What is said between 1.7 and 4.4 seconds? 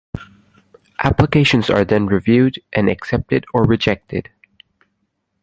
then reviewed and accepted or rejected.